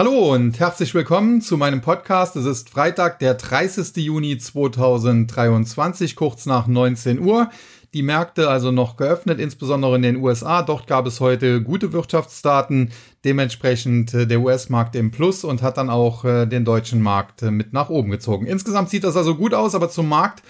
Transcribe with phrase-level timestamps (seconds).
[0.00, 2.34] Hallo und herzlich willkommen zu meinem Podcast.
[2.34, 3.96] Es ist Freitag, der 30.
[3.96, 7.50] Juni 2023, kurz nach 19 Uhr.
[7.92, 10.62] Die Märkte also noch geöffnet, insbesondere in den USA.
[10.62, 12.92] Dort gab es heute gute Wirtschaftsdaten,
[13.26, 17.50] dementsprechend äh, der US-Markt im Plus und hat dann auch äh, den deutschen Markt äh,
[17.50, 18.46] mit nach oben gezogen.
[18.46, 20.42] Insgesamt sieht das also gut aus, aber zum Markt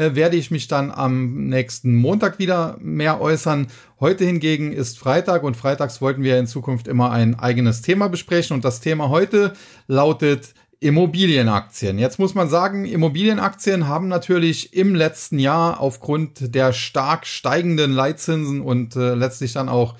[0.00, 3.68] werde ich mich dann am nächsten Montag wieder mehr äußern.
[4.00, 8.54] Heute hingegen ist Freitag und freitags wollten wir in Zukunft immer ein eigenes Thema besprechen
[8.54, 9.52] und das Thema heute
[9.86, 11.98] lautet Immobilienaktien.
[11.98, 18.62] Jetzt muss man sagen, Immobilienaktien haben natürlich im letzten Jahr aufgrund der stark steigenden Leitzinsen
[18.62, 19.96] und äh, letztlich dann auch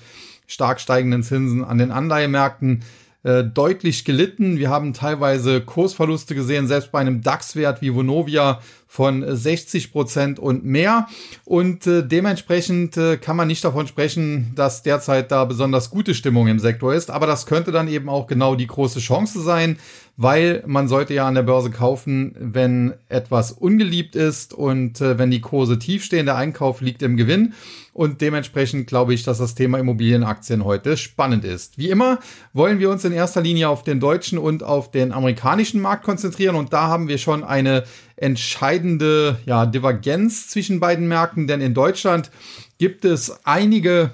[0.47, 2.83] stark steigenden Zinsen an den Anleihemärkten
[3.23, 4.57] äh, deutlich gelitten.
[4.57, 8.59] Wir haben teilweise Kursverluste gesehen, selbst bei einem DAX-Wert wie Vonovia
[8.91, 11.07] von 60 Prozent und mehr.
[11.45, 16.49] Und äh, dementsprechend äh, kann man nicht davon sprechen, dass derzeit da besonders gute Stimmung
[16.49, 17.09] im Sektor ist.
[17.09, 19.77] Aber das könnte dann eben auch genau die große Chance sein,
[20.17, 25.31] weil man sollte ja an der Börse kaufen, wenn etwas ungeliebt ist und äh, wenn
[25.31, 26.25] die Kurse tief stehen.
[26.25, 27.53] Der Einkauf liegt im Gewinn.
[27.93, 31.77] Und dementsprechend glaube ich, dass das Thema Immobilienaktien heute spannend ist.
[31.77, 32.19] Wie immer
[32.53, 36.55] wollen wir uns in erster Linie auf den deutschen und auf den amerikanischen Markt konzentrieren.
[36.55, 37.83] Und da haben wir schon eine
[38.21, 42.31] entscheidende ja, Divergenz zwischen beiden Märkten, denn in Deutschland
[42.77, 44.11] gibt es einige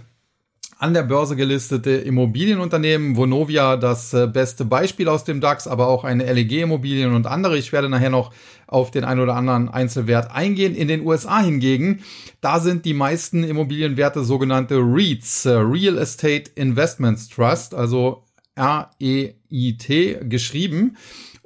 [0.79, 6.03] an der Börse gelistete Immobilienunternehmen, Vonovia das äh, beste Beispiel aus dem DAX, aber auch
[6.03, 7.57] eine LEG Immobilien und andere.
[7.57, 8.31] Ich werde nachher noch
[8.67, 10.75] auf den ein oder anderen Einzelwert eingehen.
[10.75, 12.03] In den USA hingegen,
[12.41, 18.23] da sind die meisten Immobilienwerte sogenannte REITs, äh, Real Estate Investments Trust, also
[18.55, 20.97] R-E-I-T geschrieben.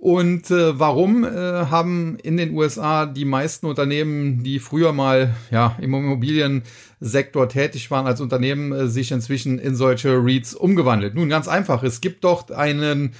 [0.01, 5.77] Und äh, warum äh, haben in den USA die meisten Unternehmen, die früher mal ja
[5.79, 11.13] im Immobiliensektor tätig waren als Unternehmen, äh, sich inzwischen in solche REITs umgewandelt?
[11.13, 13.13] Nun ganz einfach, es gibt dort einen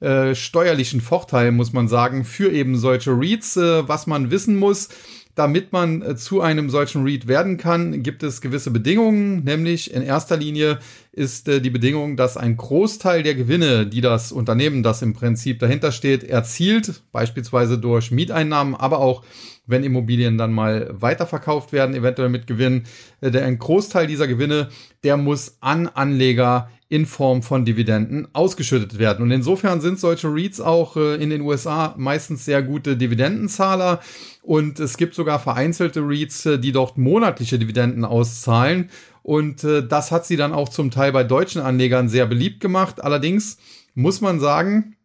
[0.00, 3.56] äh, steuerlichen Vorteil, muss man sagen, für eben solche REITs.
[3.56, 4.90] Äh, was man wissen muss,
[5.36, 10.02] damit man äh, zu einem solchen Read werden kann, gibt es gewisse Bedingungen, nämlich in
[10.02, 10.80] erster Linie
[11.16, 15.58] ist äh, die Bedingung, dass ein Großteil der Gewinne, die das Unternehmen, das im Prinzip
[15.58, 19.24] dahinter steht, erzielt, beispielsweise durch Mieteinnahmen, aber auch
[19.66, 22.84] wenn Immobilien dann mal weiterverkauft werden, eventuell mit Gewinn,
[23.22, 24.68] äh, der ein Großteil dieser Gewinne,
[25.02, 29.22] der muss an Anleger in Form von Dividenden ausgeschüttet werden.
[29.22, 34.00] Und insofern sind solche REITs auch äh, in den USA meistens sehr gute Dividendenzahler.
[34.42, 38.90] Und es gibt sogar vereinzelte REITs, äh, die dort monatliche Dividenden auszahlen.
[39.26, 43.02] Und äh, das hat sie dann auch zum Teil bei deutschen Anlegern sehr beliebt gemacht.
[43.02, 43.58] Allerdings
[43.92, 44.96] muss man sagen,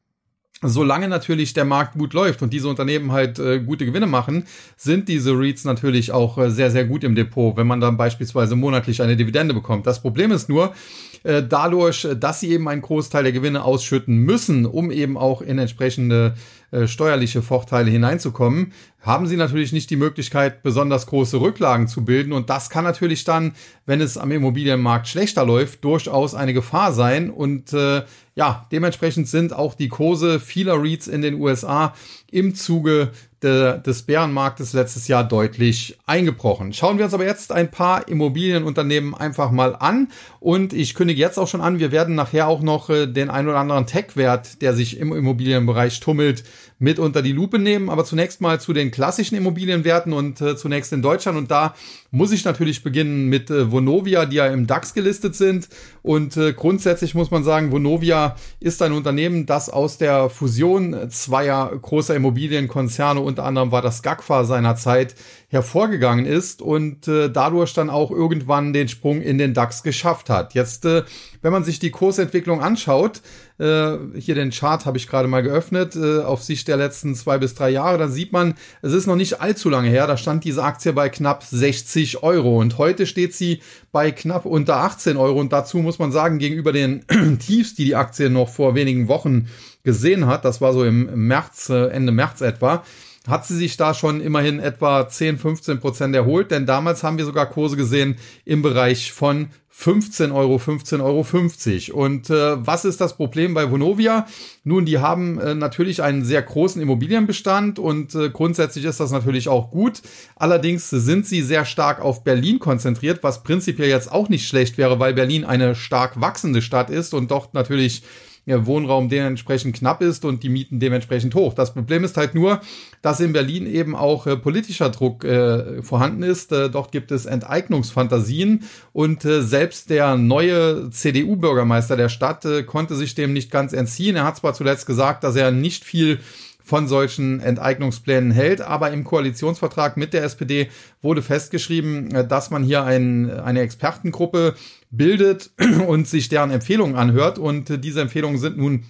[0.64, 4.46] Solange natürlich der Markt gut läuft und diese Unternehmen halt äh, gute Gewinne machen,
[4.78, 8.56] sind diese REITs natürlich auch äh, sehr, sehr gut im Depot, wenn man dann beispielsweise
[8.56, 9.88] monatlich eine Dividende bekommt.
[9.88, 10.76] Das Problem ist nur,
[11.24, 15.58] äh, dadurch, dass sie eben einen Großteil der Gewinne ausschütten müssen, um eben auch in
[15.58, 16.36] entsprechende
[16.72, 18.72] äh, steuerliche Vorteile hineinzukommen,
[19.02, 22.34] haben sie natürlich nicht die Möglichkeit, besonders große Rücklagen zu bilden.
[22.34, 23.54] Und das kann natürlich dann,
[23.86, 27.30] wenn es am Immobilienmarkt schlechter läuft, durchaus eine Gefahr sein.
[27.30, 28.04] Und äh,
[28.36, 31.94] ja, dementsprechend sind auch die Kurse vieler REITs in den USA
[32.32, 33.12] im Zuge
[33.44, 36.74] de, des Bärenmarktes letztes Jahr deutlich eingebrochen.
[36.74, 40.10] Schauen wir uns aber jetzt ein paar Immobilienunternehmen einfach mal an
[40.40, 43.48] und ich kündige jetzt auch schon an, wir werden nachher auch noch äh, den ein
[43.48, 46.44] oder anderen Tech-Wert, der sich im Immobilienbereich tummelt,
[46.82, 47.90] mit unter die Lupe nehmen.
[47.90, 51.38] Aber zunächst mal zu den klassischen Immobilienwerten und äh, zunächst in Deutschland.
[51.38, 51.76] Und da
[52.10, 55.70] muss ich natürlich beginnen mit äh, Vonovia, die ja im DAX gelistet sind.
[56.02, 61.72] Und äh, grundsätzlich muss man sagen, Vonovia ist ein Unternehmen, das aus der Fusion zweier
[61.80, 65.16] großer Immobilienkonzerne, unter anderem war das GAGFA seinerzeit,
[65.52, 70.54] hervorgegangen ist und äh, dadurch dann auch irgendwann den Sprung in den DAX geschafft hat.
[70.54, 71.04] Jetzt, äh,
[71.42, 73.22] wenn man sich die Kursentwicklung anschaut,
[73.62, 77.38] äh, hier den Chart habe ich gerade mal geöffnet, äh, auf Sicht der letzten zwei
[77.38, 80.44] bis drei Jahre, dann sieht man, es ist noch nicht allzu lange her, da stand
[80.44, 82.58] diese Aktie bei knapp 60 Euro.
[82.58, 83.62] Und heute steht sie
[83.92, 85.40] bei knapp unter 18 Euro.
[85.40, 87.06] Und dazu muss man sagen, gegenüber den
[87.40, 89.48] Tiefs, die die Aktie noch vor wenigen Wochen
[89.84, 92.84] gesehen hat, das war so im März, äh, Ende März etwa,
[93.28, 97.26] hat sie sich da schon immerhin etwa 10, 15 Prozent erholt, denn damals haben wir
[97.26, 98.16] sogar Kurse gesehen
[98.46, 101.24] im Bereich von 15 Euro, 15,50 Euro.
[101.24, 101.94] 50.
[101.94, 104.28] Und äh, was ist das Problem bei Vonovia?
[104.64, 109.48] Nun, die haben äh, natürlich einen sehr großen Immobilienbestand und äh, grundsätzlich ist das natürlich
[109.48, 110.02] auch gut.
[110.36, 115.00] Allerdings sind sie sehr stark auf Berlin konzentriert, was prinzipiell jetzt auch nicht schlecht wäre,
[115.00, 118.04] weil Berlin eine stark wachsende Stadt ist und dort natürlich
[118.46, 121.54] Wohnraum dementsprechend knapp ist und die Mieten dementsprechend hoch.
[121.54, 122.62] Das Problem ist halt nur,
[123.02, 126.52] dass in Berlin eben auch äh, politischer Druck äh, vorhanden ist.
[126.52, 132.96] Äh, dort gibt es Enteignungsfantasien und äh, selbst der neue CDU-Bürgermeister der Stadt äh, konnte
[132.96, 134.16] sich dem nicht ganz entziehen.
[134.16, 136.20] Er hat zwar zuletzt gesagt, dass er nicht viel
[136.64, 138.62] von solchen Enteignungsplänen hält.
[138.62, 140.70] Aber im Koalitionsvertrag mit der SPD
[141.02, 144.56] wurde festgeschrieben, äh, dass man hier ein, eine Expertengruppe
[144.92, 145.52] bildet
[145.88, 147.40] und sich deren Empfehlungen anhört.
[147.40, 148.86] Und äh, diese Empfehlungen sind nun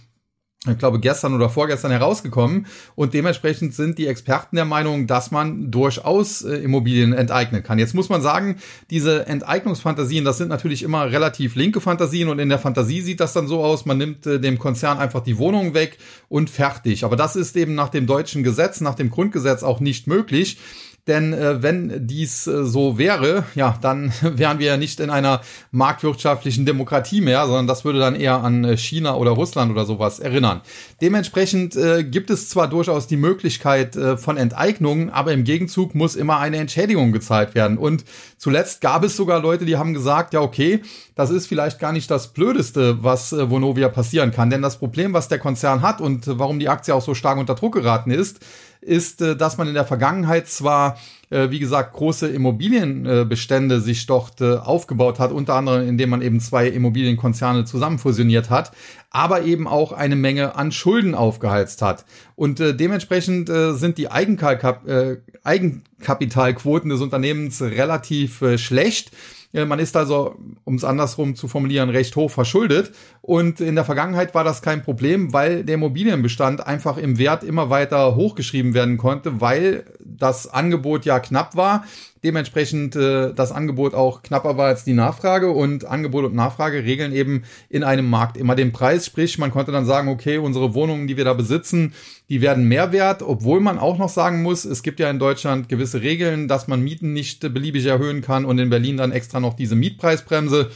[0.69, 2.67] ich glaube, gestern oder vorgestern herausgekommen.
[2.93, 7.79] Und dementsprechend sind die Experten der Meinung, dass man durchaus äh, Immobilien enteignen kann.
[7.79, 8.57] Jetzt muss man sagen,
[8.91, 12.29] diese Enteignungsfantasien, das sind natürlich immer relativ linke Fantasien.
[12.29, 15.21] Und in der Fantasie sieht das dann so aus, man nimmt äh, dem Konzern einfach
[15.21, 15.97] die Wohnung weg
[16.29, 17.05] und fertig.
[17.05, 20.59] Aber das ist eben nach dem deutschen Gesetz, nach dem Grundgesetz auch nicht möglich.
[21.07, 25.41] Denn äh, wenn dies äh, so wäre, ja, dann wären wir ja nicht in einer
[25.71, 30.19] marktwirtschaftlichen Demokratie mehr, sondern das würde dann eher an äh, China oder Russland oder sowas
[30.19, 30.61] erinnern.
[31.01, 36.15] Dementsprechend äh, gibt es zwar durchaus die Möglichkeit äh, von Enteignungen, aber im Gegenzug muss
[36.15, 37.79] immer eine Entschädigung gezahlt werden.
[37.79, 38.05] Und
[38.37, 40.81] zuletzt gab es sogar Leute, die haben gesagt, ja, okay,
[41.15, 44.51] das ist vielleicht gar nicht das Blödeste, was äh, Vonovia passieren kann.
[44.51, 47.55] Denn das Problem, was der Konzern hat und warum die Aktie auch so stark unter
[47.55, 48.39] Druck geraten ist,
[48.81, 50.97] ist, äh, dass man in der Vergangenheit zwar,
[51.29, 56.39] äh, wie gesagt, große Immobilienbestände sich dort äh, aufgebaut hat, unter anderem indem man eben
[56.39, 58.71] zwei Immobilienkonzerne zusammen fusioniert hat,
[59.11, 62.05] aber eben auch eine Menge an Schulden aufgeheizt hat.
[62.35, 69.11] Und dementsprechend sind die Eigenkapitalquoten des Unternehmens relativ schlecht.
[69.53, 72.91] Man ist also, um es andersrum zu formulieren, recht hoch verschuldet.
[73.21, 77.69] Und in der Vergangenheit war das kein Problem, weil der Immobilienbestand einfach im Wert immer
[77.69, 81.83] weiter hochgeschrieben werden konnte, weil das Angebot ja knapp war
[82.23, 87.13] dementsprechend äh, das Angebot auch knapper war als die Nachfrage und Angebot und Nachfrage regeln
[87.13, 91.07] eben in einem Markt immer den Preis, sprich man konnte dann sagen, okay, unsere Wohnungen,
[91.07, 91.93] die wir da besitzen,
[92.29, 95.69] die werden mehr wert, obwohl man auch noch sagen muss, es gibt ja in Deutschland
[95.69, 99.53] gewisse Regeln, dass man Mieten nicht beliebig erhöhen kann und in Berlin dann extra noch
[99.53, 100.71] diese Mietpreisbremse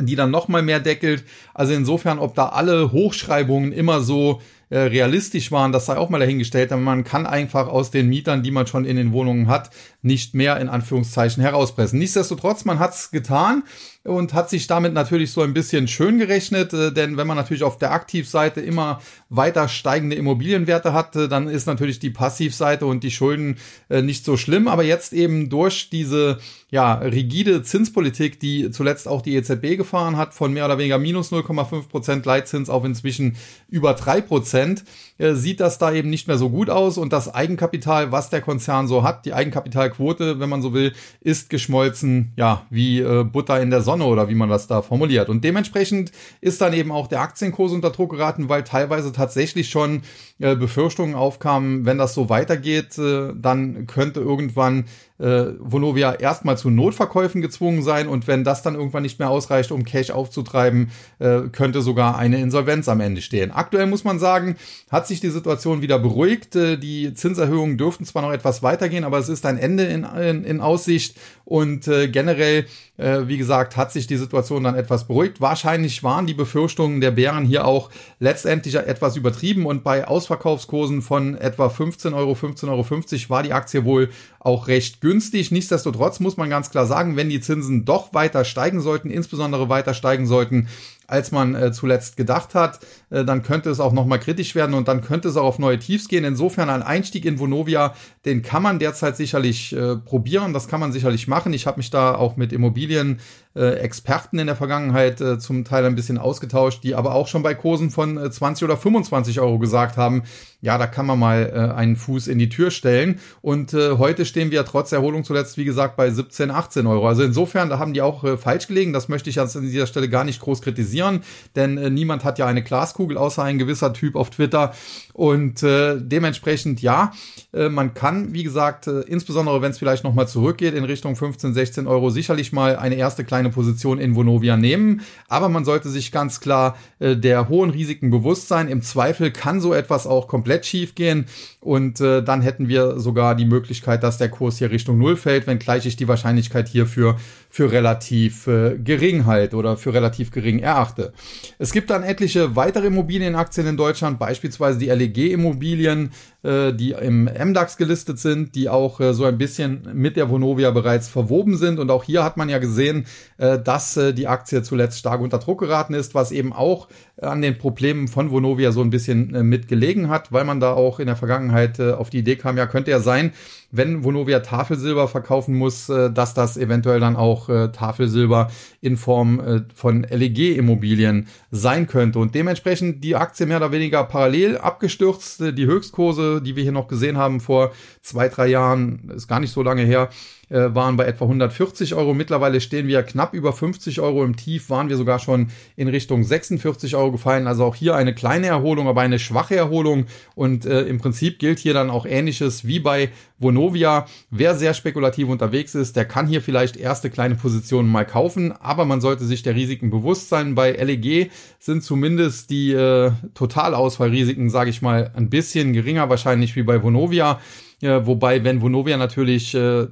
[0.00, 1.24] die dann noch mal mehr deckelt.
[1.52, 6.18] Also insofern, ob da alle Hochschreibungen immer so äh, realistisch waren, das sei auch mal
[6.18, 9.70] dahingestellt, aber man kann einfach aus den Mietern, die man schon in den Wohnungen hat,
[10.02, 11.98] nicht mehr in Anführungszeichen herauspressen.
[11.98, 13.64] Nichtsdestotrotz, man hat es getan
[14.04, 17.62] und hat sich damit natürlich so ein bisschen schön gerechnet, äh, denn wenn man natürlich
[17.62, 23.02] auf der Aktivseite immer weiter steigende Immobilienwerte hat, äh, dann ist natürlich die Passivseite und
[23.02, 23.56] die Schulden
[23.88, 26.38] äh, nicht so schlimm, aber jetzt eben durch diese
[26.70, 31.32] ja, rigide Zinspolitik, die zuletzt auch die EZB gefahren hat, von mehr oder weniger minus
[31.32, 33.36] 0,5% Leitzins auf inzwischen
[33.68, 34.84] über 3 Prozent,
[35.16, 38.40] äh, sieht das da eben nicht mehr so gut aus und das Eigenkapital, was der
[38.40, 43.60] Konzern so hat, die Eigenkapitalquote, wenn man so will, ist geschmolzen, ja, wie äh, Butter
[43.60, 45.28] in der Sonne oder wie man das da formuliert.
[45.28, 50.02] Und dementsprechend ist dann eben auch der Aktienkurs unter Druck geraten, weil teilweise tatsächlich schon
[50.40, 54.86] äh, Befürchtungen aufkamen, wenn das so weitergeht, äh, dann könnte irgendwann
[55.18, 59.70] äh, Vonovia erstmal zu Notverkäufen gezwungen sein und wenn das dann irgendwann nicht mehr ausreicht,
[59.70, 60.90] um Cash aufzutreiben,
[61.20, 63.52] äh, könnte sogar eine Insolvenz am Ende stehen.
[63.52, 64.56] Aktuell muss man sagen,
[64.90, 66.56] hat sich die Situation wieder beruhigt.
[66.56, 70.44] Äh, die Zinserhöhungen dürften zwar noch etwas weitergehen, aber es ist ein Ende in, in,
[70.44, 72.66] in Aussicht und äh, generell,
[72.96, 75.40] äh, wie gesagt, hat sich die Situation dann etwas beruhigt.
[75.40, 81.36] Wahrscheinlich waren die Befürchtungen der Bären hier auch letztendlich etwas übertrieben und bei Ausverkaufskursen von
[81.36, 84.10] etwa 15 Euro, 15,50 Euro war die Aktie wohl
[84.40, 85.50] auch recht günstig.
[85.50, 89.94] Nichtsdestotrotz muss man ganz klar sagen, wenn die Zinsen doch weiter steigen sollten, insbesondere weiter
[89.94, 90.68] steigen sollten,
[91.06, 92.80] als man äh, zuletzt gedacht hat,
[93.10, 95.78] äh, dann könnte es auch nochmal kritisch werden und dann könnte es auch auf neue
[95.78, 96.24] Tiefs gehen.
[96.24, 97.94] Insofern ein Einstieg in Vonovia,
[98.24, 101.52] den kann man derzeit sicherlich äh, probieren, das kann man sicherlich machen.
[101.52, 103.20] Ich habe mich da auch mit Immobilien
[103.54, 107.42] äh, Experten in der Vergangenheit äh, zum Teil ein bisschen ausgetauscht, die aber auch schon
[107.42, 110.24] bei Kursen von äh, 20 oder 25 Euro gesagt haben,
[110.64, 113.20] ja, da kann man mal äh, einen Fuß in die Tür stellen.
[113.42, 117.06] Und äh, heute stehen wir trotz Erholung zuletzt, wie gesagt, bei 17, 18 Euro.
[117.06, 118.94] Also insofern, da haben die auch äh, falsch gelegen.
[118.94, 121.20] Das möchte ich an dieser Stelle gar nicht groß kritisieren,
[121.54, 124.72] denn äh, niemand hat ja eine Glaskugel, außer ein gewisser Typ auf Twitter.
[125.12, 127.12] Und äh, dementsprechend, ja,
[127.52, 131.52] äh, man kann, wie gesagt, äh, insbesondere wenn es vielleicht nochmal zurückgeht in Richtung 15,
[131.52, 135.02] 16 Euro, sicherlich mal eine erste kleine Position in Vonovia nehmen.
[135.28, 138.68] Aber man sollte sich ganz klar äh, der hohen Risiken bewusst sein.
[138.68, 141.26] Im Zweifel kann so etwas auch komplett komplett schief gehen
[141.60, 145.46] und äh, dann hätten wir sogar die Möglichkeit, dass der Kurs hier Richtung Null fällt,
[145.46, 147.16] wenngleich ich die Wahrscheinlichkeit hierfür
[147.54, 151.12] für relativ äh, gering halte oder für relativ gering erachte.
[151.56, 156.10] Es gibt dann etliche weitere Immobilienaktien in Deutschland, beispielsweise die LEG Immobilien,
[156.42, 160.72] äh, die im MDAX gelistet sind, die auch äh, so ein bisschen mit der Vonovia
[160.72, 161.78] bereits verwoben sind.
[161.78, 163.06] Und auch hier hat man ja gesehen,
[163.38, 166.88] äh, dass äh, die Aktie zuletzt stark unter Druck geraten ist, was eben auch
[167.20, 170.98] an den Problemen von Vonovia so ein bisschen äh, mitgelegen hat, weil man da auch
[170.98, 173.32] in der Vergangenheit äh, auf die Idee kam, ja, könnte ja sein,
[173.70, 178.50] wenn Vonovia Tafelsilber verkaufen muss, äh, dass das eventuell dann auch Tafelsilber
[178.84, 182.18] in Form äh, von LEG-Immobilien sein könnte.
[182.18, 185.40] Und dementsprechend die Aktie mehr oder weniger parallel abgestürzt.
[185.40, 187.72] Die Höchstkurse, die wir hier noch gesehen haben vor
[188.02, 190.10] zwei, drei Jahren, ist gar nicht so lange her,
[190.50, 192.12] äh, waren bei etwa 140 Euro.
[192.12, 194.22] Mittlerweile stehen wir knapp über 50 Euro.
[194.22, 197.46] Im Tief waren wir sogar schon in Richtung 46 Euro gefallen.
[197.46, 200.04] Also auch hier eine kleine Erholung, aber eine schwache Erholung.
[200.34, 203.08] Und äh, im Prinzip gilt hier dann auch Ähnliches wie bei
[203.44, 204.06] Vonovia.
[204.30, 208.84] Wer sehr spekulativ unterwegs ist, der kann hier vielleicht erste kleine Positionen mal kaufen, aber
[208.84, 210.56] man sollte sich der Risiken bewusst sein.
[210.56, 216.64] Bei LEG sind zumindest die äh, Totalausfallrisiken, sage ich mal, ein bisschen geringer wahrscheinlich wie
[216.64, 217.38] bei Vonovia.
[217.84, 219.88] Ja, wobei, wenn Vonovia natürlich äh, äh,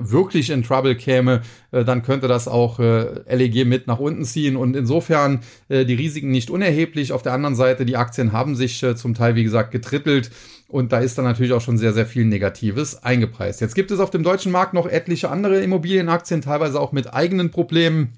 [0.00, 4.56] wirklich in Trouble käme, äh, dann könnte das auch äh, LEG mit nach unten ziehen.
[4.56, 7.12] Und insofern äh, die Risiken nicht unerheblich.
[7.12, 10.32] Auf der anderen Seite, die Aktien haben sich äh, zum Teil, wie gesagt, getrittelt.
[10.70, 13.60] Und da ist dann natürlich auch schon sehr, sehr viel Negatives eingepreist.
[13.60, 17.50] Jetzt gibt es auf dem deutschen Markt noch etliche andere Immobilienaktien, teilweise auch mit eigenen
[17.50, 18.12] Problemen.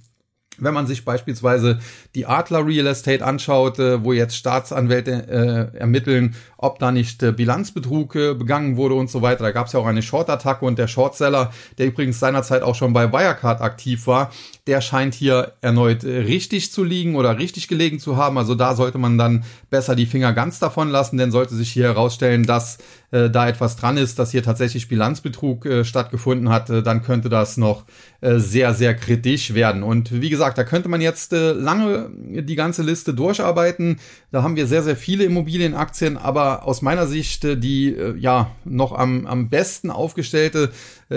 [0.59, 1.78] Wenn man sich beispielsweise
[2.14, 7.32] die Adler Real Estate anschaut, äh, wo jetzt Staatsanwälte äh, ermitteln, ob da nicht äh,
[7.32, 9.44] Bilanzbetrug äh, begangen wurde und so weiter.
[9.44, 12.92] Da gab es ja auch eine Short-Attacke und der Shortseller, der übrigens seinerzeit auch schon
[12.92, 14.30] bei Wirecard aktiv war,
[14.66, 18.38] der scheint hier erneut äh, richtig zu liegen oder richtig gelegen zu haben.
[18.38, 21.85] Also da sollte man dann besser die Finger ganz davon lassen, denn sollte sich hier
[21.85, 22.78] herausstellen, dass
[23.12, 27.28] äh, da etwas dran ist, dass hier tatsächlich Bilanzbetrug äh, stattgefunden hat, äh, dann könnte
[27.28, 27.85] das noch
[28.23, 29.83] äh, sehr, sehr kritisch werden.
[29.83, 34.00] Und wie gesagt, da könnte man jetzt äh, lange die ganze Liste durcharbeiten.
[34.31, 39.26] Da haben wir sehr, sehr viele Immobilienaktien, aber aus meiner Sicht die ja noch am,
[39.26, 40.71] am besten aufgestellte,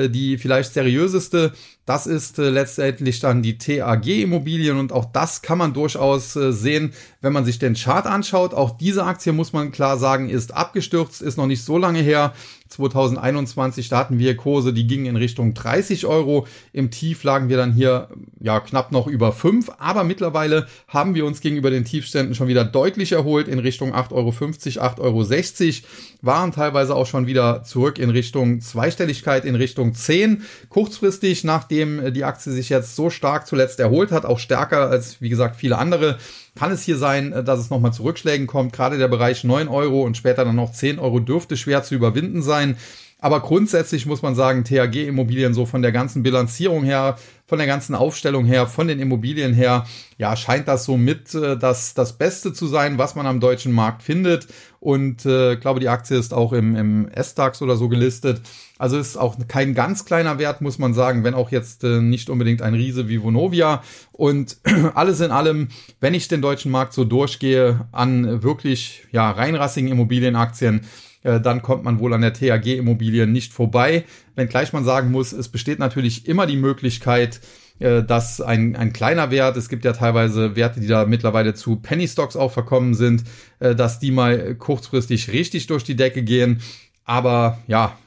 [0.10, 1.54] die vielleicht seriöseste
[1.86, 6.52] das ist äh, letztendlich dann die TAG Immobilien und auch das kann man durchaus äh,
[6.52, 8.56] sehen, wenn man sich den Chart anschaut.
[8.56, 12.34] Auch diese Aktie muss man klar sagen, ist abgestürzt, ist noch nicht so lange her.
[12.68, 16.48] 2021 starten wir Kurse, die gingen in Richtung 30 Euro.
[16.74, 21.26] Im Tief lagen wir dann hier ja knapp noch über 5, aber mittlerweile haben wir
[21.26, 25.88] uns gegenüber den Tiefständen schon wieder deutlich erholt in Richtung 8,50 Euro, 8,60 Euro,
[26.22, 30.44] waren teilweise auch schon wieder zurück in Richtung Zweistelligkeit, in Richtung 10.
[30.70, 35.30] Kurzfristig, nachdem die Aktie sich jetzt so stark zuletzt erholt hat, auch stärker als wie
[35.30, 36.18] gesagt viele andere,
[36.56, 38.74] kann es hier sein, äh, dass es nochmal zu Rückschlägen kommt.
[38.74, 42.42] Gerade der Bereich 9 Euro und später dann noch 10 Euro dürfte schwer zu überwinden
[42.42, 42.78] sein.
[43.20, 47.18] Aber grundsätzlich muss man sagen, THG-Immobilien so von der ganzen Bilanzierung her,
[47.48, 49.86] von der ganzen Aufstellung her, von den Immobilien her,
[50.18, 53.72] ja, scheint das so mit äh, das, das Beste zu sein, was man am deutschen
[53.72, 54.48] Markt findet.
[54.80, 58.42] Und äh, glaube, die Aktie ist auch im, im S-DAX oder so gelistet.
[58.78, 62.30] Also ist auch kein ganz kleiner Wert, muss man sagen, wenn auch jetzt äh, nicht
[62.30, 63.82] unbedingt ein Riese wie Vonovia.
[64.12, 64.58] Und
[64.94, 65.70] alles in allem,
[66.02, 70.82] wenn ich den deutschen Markt so durchgehe an wirklich ja reinrassigen Immobilienaktien,
[71.26, 74.06] äh, dann kommt man wohl an der TAG Immobilien nicht vorbei.
[74.36, 77.42] Wenngleich man sagen muss, es besteht natürlich immer die Möglichkeit,
[77.80, 81.78] äh, dass ein, ein kleiner Wert, es gibt ja teilweise Werte, die da mittlerweile zu
[81.78, 83.24] Penny Stocks auch verkommen sind,
[83.60, 86.62] äh, dass die mal kurzfristig richtig durch die Decke gehen.
[87.08, 88.00] Aber ja,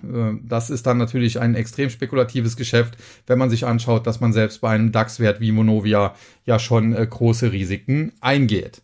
[0.43, 2.97] das ist dann natürlich ein extrem spekulatives Geschäft,
[3.29, 7.53] wenn man sich anschaut, dass man selbst bei einem DAX-Wert wie Monovia ja schon große
[7.53, 8.83] Risiken eingeht.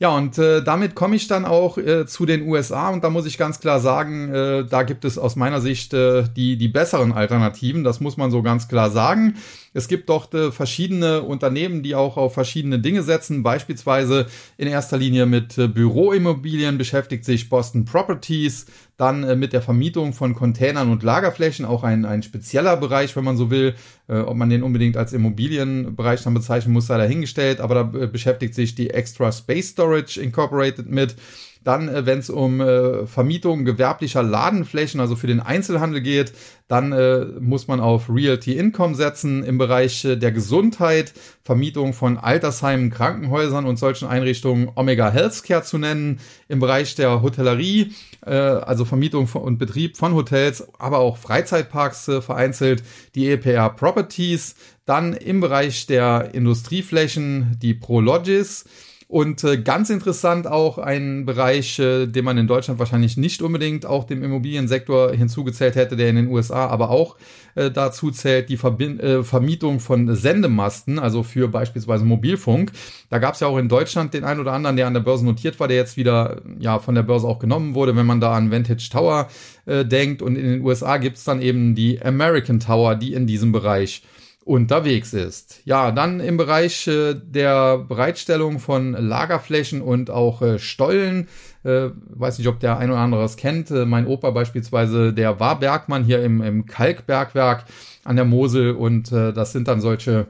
[0.00, 3.26] Ja, und äh, damit komme ich dann auch äh, zu den USA und da muss
[3.26, 7.12] ich ganz klar sagen, äh, da gibt es aus meiner Sicht äh, die, die besseren
[7.12, 9.36] Alternativen, das muss man so ganz klar sagen.
[9.72, 14.96] Es gibt dort äh, verschiedene Unternehmen, die auch auf verschiedene Dinge setzen, beispielsweise in erster
[14.96, 20.90] Linie mit äh, Büroimmobilien beschäftigt sich Boston Properties, dann äh, mit der Vermietung von Containern
[20.90, 23.74] und Lagerflächen, auch ein, ein spezieller Bereich, wenn man so will.
[24.08, 27.60] Ob man den unbedingt als Immobilienbereich dann bezeichnen muss, sei dahingestellt.
[27.60, 31.14] Aber da beschäftigt sich die Extra Space Storage Incorporated mit.
[31.62, 36.32] Dann, äh, wenn es um äh, Vermietung gewerblicher Ladenflächen, also für den Einzelhandel geht,
[36.68, 41.12] dann äh, muss man auf Realty Income setzen im Bereich äh, der Gesundheit,
[41.42, 46.20] Vermietung von Altersheimen, Krankenhäusern und solchen Einrichtungen Omega Healthcare zu nennen.
[46.48, 47.92] Im Bereich der Hotellerie,
[48.24, 54.54] äh, also Vermietung und Betrieb von Hotels, aber auch Freizeitparks äh, vereinzelt, die EPR Properties.
[54.86, 58.64] Dann im Bereich der Industrieflächen die Prologis.
[59.10, 63.84] Und äh, ganz interessant auch ein Bereich, äh, den man in Deutschland wahrscheinlich nicht unbedingt
[63.84, 67.16] auch dem Immobiliensektor hinzugezählt hätte, der in den USA aber auch
[67.56, 72.70] äh, dazu zählt, die Verbind äh, Vermietung von Sendemasten, also für beispielsweise Mobilfunk.
[73.08, 75.24] Da gab es ja auch in Deutschland den einen oder anderen, der an der Börse
[75.24, 78.34] notiert war, der jetzt wieder ja von der Börse auch genommen wurde, wenn man da
[78.34, 79.26] an Vantage Tower
[79.66, 80.22] äh, denkt.
[80.22, 84.04] Und in den USA gibt es dann eben die American Tower, die in diesem Bereich
[84.50, 85.60] unterwegs ist.
[85.64, 91.28] Ja, dann im Bereich äh, der Bereitstellung von Lagerflächen und auch äh, Stollen.
[91.62, 93.70] Äh, weiß nicht, ob der ein oder andere es kennt.
[93.70, 97.64] Äh, mein Opa beispielsweise, der war Bergmann hier im, im Kalkbergwerk
[98.02, 100.26] an der Mosel und äh, das sind dann solche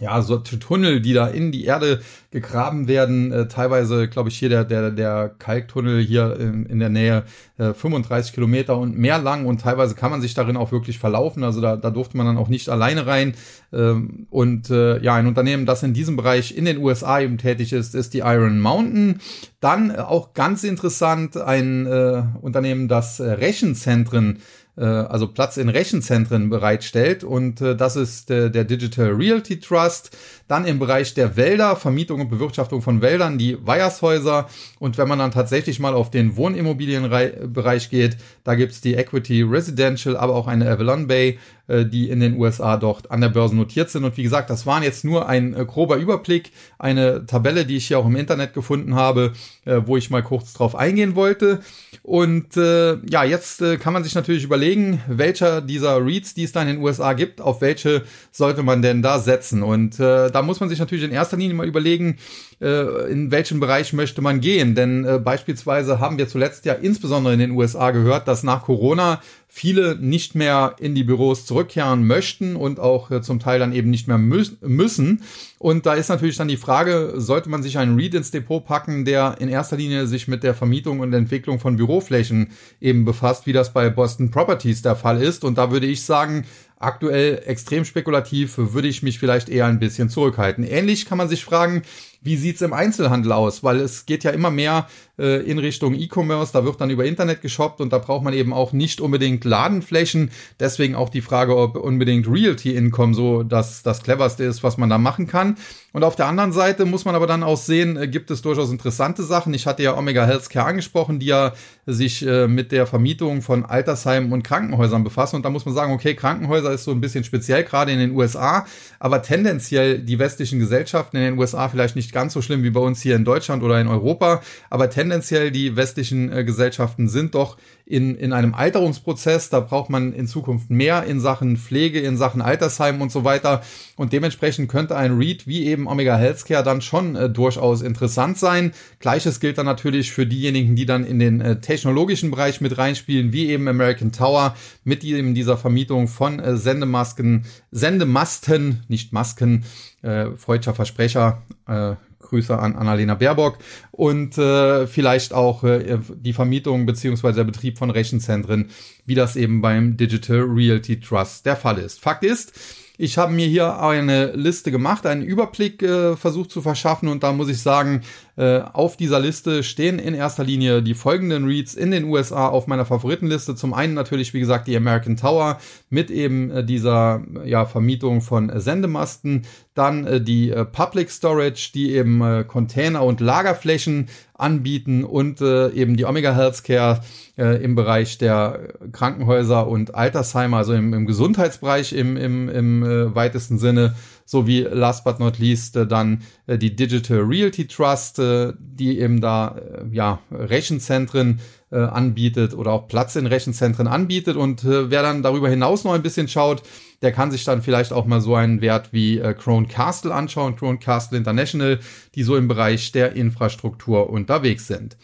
[0.00, 2.00] ja, so Tunnel, die da in die Erde
[2.30, 3.32] gegraben werden.
[3.32, 7.24] Äh, teilweise, glaube ich, hier der, der, der Kalktunnel hier in, in der Nähe
[7.56, 11.44] äh, 35 Kilometer und mehr lang und teilweise kann man sich darin auch wirklich verlaufen.
[11.44, 13.34] Also da, da durfte man dann auch nicht alleine rein.
[13.72, 17.72] Ähm, und äh, ja, ein Unternehmen, das in diesem Bereich in den USA eben tätig
[17.72, 19.20] ist, ist die Iron Mountain.
[19.60, 24.40] Dann auch ganz interessant ein äh, Unternehmen, das äh, Rechenzentren äh,
[24.82, 27.24] also Platz in Rechenzentren bereitstellt.
[27.24, 30.16] Und äh, das ist äh, der Digital Realty Trust.
[30.48, 34.48] Dann im Bereich der Wälder, Vermietung und Bewirtschaftung von Wäldern, die Weiershäuser.
[34.78, 40.16] Und wenn man dann tatsächlich mal auf den Wohnimmobilienbereich geht, da gibt's die Equity Residential,
[40.16, 41.38] aber auch eine Avalon Bay,
[41.68, 44.04] äh, die in den USA dort an der Börse notiert sind.
[44.04, 47.88] Und wie gesagt, das waren jetzt nur ein äh, grober Überblick, eine Tabelle, die ich
[47.88, 49.32] hier auch im Internet gefunden habe,
[49.64, 51.60] äh, wo ich mal kurz drauf eingehen wollte.
[52.02, 56.52] Und äh, ja, jetzt äh, kann man sich natürlich überlegen, welcher dieser Reads, die es
[56.52, 59.64] da in den USA gibt, auf welche sollte man denn da setzen.
[59.64, 62.18] Und äh, da muss man sich natürlich in erster Linie mal überlegen,
[62.60, 64.74] äh, in welchen Bereich möchte man gehen.
[64.74, 69.22] Denn äh, beispielsweise haben wir zuletzt ja insbesondere in den USA gehört, dass nach Corona
[69.48, 73.88] viele nicht mehr in die Büros zurückkehren möchten und auch äh, zum Teil dann eben
[73.88, 75.22] nicht mehr mü müssen.
[75.58, 79.06] Und da ist natürlich dann die Frage, sollte man sich einen REIT ins Depot packen,
[79.06, 82.48] der in erster Linie sich mit der Vermietung und Entwicklung von Büroflächen
[82.82, 85.44] eben befasst, wie das bei Boston Properties der Fall ist.
[85.44, 86.44] Und da würde ich sagen,
[86.78, 90.64] aktuell extrem spekulativ, würde ich mich vielleicht eher ein bisschen zurückhalten.
[90.64, 91.82] Ähnlich kann man sich fragen,
[92.26, 93.64] wie sieht's im Einzelhandel aus?
[93.64, 94.86] Weil es geht ja immer mehr
[95.18, 98.52] äh, in Richtung E-Commerce, da wird dann über Internet geshoppt und da braucht man eben
[98.52, 100.30] auch nicht unbedingt Ladenflächen.
[100.60, 104.98] Deswegen auch die Frage, ob unbedingt Realty-Income so das, das cleverste ist, was man da
[104.98, 105.56] machen kann.
[105.92, 108.70] Und auf der anderen Seite muss man aber dann auch sehen, äh, gibt es durchaus
[108.70, 109.54] interessante Sachen.
[109.54, 111.54] Ich hatte ja Omega Healthcare angesprochen, die ja
[111.86, 115.36] sich äh, mit der Vermietung von Altersheimen und Krankenhäusern befassen.
[115.36, 118.10] Und da muss man sagen, okay, Krankenhäuser ist so ein bisschen speziell, gerade in den
[118.10, 118.66] USA,
[118.98, 122.80] aber tendenziell die westlichen Gesellschaften in den USA vielleicht nicht ganz so schlimm wie bei
[122.80, 127.58] uns hier in Deutschland oder in Europa, aber tendenziell die westlichen äh, Gesellschaften sind doch
[127.86, 129.48] in, in einem Alterungsprozess.
[129.48, 133.62] Da braucht man in Zukunft mehr in Sachen Pflege, in Sachen Altersheim und so weiter.
[133.94, 138.72] Und dementsprechend könnte ein REIT wie eben Omega Healthcare dann schon äh, durchaus interessant sein.
[138.98, 143.32] Gleiches gilt dann natürlich für diejenigen, die dann in den äh, technologischen Bereich mit reinspielen,
[143.32, 149.64] wie eben American Tower mit eben dieser Vermietung von äh, Sendemasken, Sendemasten, nicht Masken,
[150.02, 151.94] äh, freudscher Versprecher, äh,
[152.26, 153.58] Grüße an Annalena Baerbock
[153.90, 158.70] und äh, vielleicht auch äh, die Vermietung beziehungsweise der Betrieb von Rechenzentren,
[159.04, 162.00] wie das eben beim Digital Realty Trust der Fall ist.
[162.00, 162.52] Fakt ist,
[162.98, 167.32] ich habe mir hier eine Liste gemacht, einen Überblick äh, versucht zu verschaffen und da
[167.32, 168.02] muss ich sagen,
[168.36, 172.66] äh, auf dieser Liste stehen in erster Linie die folgenden Reads in den USA auf
[172.66, 173.54] meiner Favoritenliste.
[173.54, 178.52] Zum einen natürlich, wie gesagt, die American Tower mit eben äh, dieser ja, Vermietung von
[178.60, 179.46] Sendemasten.
[179.74, 185.70] Dann äh, die äh, Public Storage, die eben äh, Container und Lagerflächen anbieten und äh,
[185.70, 187.00] eben die Omega Healthcare
[187.38, 193.14] äh, im Bereich der Krankenhäuser und Altersheime, also im, im Gesundheitsbereich im, im, im äh,
[193.14, 193.94] weitesten Sinne.
[194.28, 199.20] Sowie last but not least äh, dann äh, die Digital Realty Trust, äh, die eben
[199.20, 204.36] da äh, ja Rechenzentren äh, anbietet oder auch Platz in Rechenzentren anbietet.
[204.36, 206.62] Und äh, wer dann darüber hinaus noch ein bisschen schaut,
[207.02, 210.56] der kann sich dann vielleicht auch mal so einen Wert wie äh, Crone Castle anschauen,
[210.56, 211.78] Crone Castle International,
[212.14, 214.96] die so im Bereich der Infrastruktur unterwegs sind.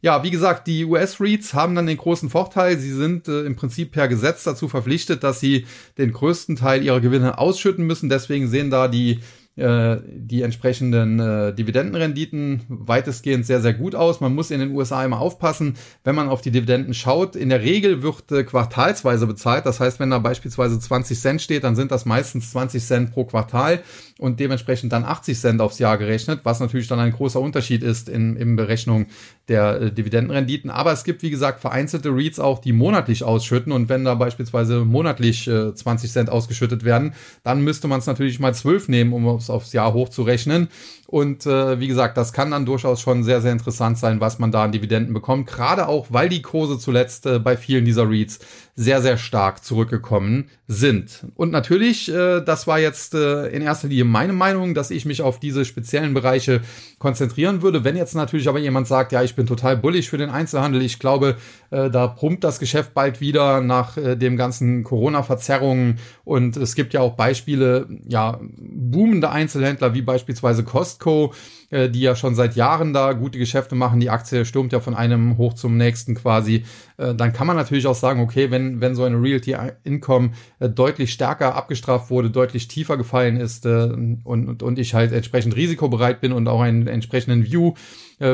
[0.00, 3.92] Ja, wie gesagt, die US-REITs haben dann den großen Vorteil, sie sind äh, im Prinzip
[3.92, 5.66] per Gesetz dazu verpflichtet, dass sie
[5.98, 8.08] den größten Teil ihrer Gewinne ausschütten müssen.
[8.08, 9.20] Deswegen sehen da die
[9.60, 14.20] äh, die entsprechenden äh, Dividendenrenditen weitestgehend sehr, sehr gut aus.
[14.20, 17.36] Man muss in den USA immer aufpassen, wenn man auf die Dividenden schaut.
[17.36, 19.66] In der Regel wird äh, quartalsweise bezahlt.
[19.66, 23.24] Das heißt, wenn da beispielsweise 20 Cent steht, dann sind das meistens 20 Cent pro
[23.24, 23.80] Quartal
[24.18, 28.08] und dementsprechend dann 80 Cent aufs Jahr gerechnet, was natürlich dann ein großer Unterschied ist
[28.08, 29.06] in, in Berechnung
[29.50, 30.70] der äh, Dividendenrenditen.
[30.70, 34.84] Aber es gibt, wie gesagt, vereinzelte REITs auch, die monatlich ausschütten und wenn da beispielsweise
[34.86, 39.26] monatlich äh, 20 Cent ausgeschüttet werden, dann müsste man es natürlich mal 12 nehmen, um
[39.36, 40.68] es aufs Jahr hochzurechnen.
[41.06, 44.52] Und äh, wie gesagt, das kann dann durchaus schon sehr, sehr interessant sein, was man
[44.52, 45.48] da an Dividenden bekommt.
[45.48, 48.38] Gerade auch, weil die Kurse zuletzt äh, bei vielen dieser REITs
[48.80, 51.26] sehr, sehr stark zurückgekommen sind.
[51.34, 55.20] Und natürlich, äh, das war jetzt äh, in erster Linie meine Meinung, dass ich mich
[55.20, 56.62] auf diese speziellen Bereiche
[56.98, 57.84] konzentrieren würde.
[57.84, 60.98] Wenn jetzt natürlich aber jemand sagt, ja, ich bin total bullig für den Einzelhandel, ich
[60.98, 61.36] glaube,
[61.70, 66.94] äh, da pumpt das Geschäft bald wieder nach äh, dem ganzen Corona-Verzerrungen und es gibt
[66.94, 71.34] ja auch Beispiele, ja, boomende Einzelhändler wie beispielsweise Costco,
[71.70, 74.00] die ja schon seit Jahren da gute Geschäfte machen.
[74.00, 76.64] Die Aktie stürmt ja von einem hoch zum nächsten quasi.
[76.96, 80.68] Äh, dann kann man natürlich auch sagen, okay, wenn, wenn so eine Realty Income äh,
[80.68, 86.20] deutlich stärker abgestraft wurde, deutlich tiefer gefallen ist und, und, und ich halt entsprechend risikobereit
[86.20, 87.74] bin und auch einen entsprechenden View